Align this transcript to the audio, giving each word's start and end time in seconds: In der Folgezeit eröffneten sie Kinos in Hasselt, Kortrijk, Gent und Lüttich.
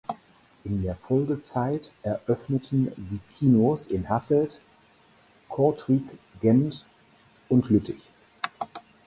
In 0.63 0.81
der 0.81 0.95
Folgezeit 0.95 1.91
eröffneten 2.01 2.91
sie 3.07 3.19
Kinos 3.37 3.85
in 3.85 4.09
Hasselt, 4.09 4.59
Kortrijk, 5.47 6.17
Gent 6.41 6.87
und 7.49 7.69
Lüttich. 7.69 8.01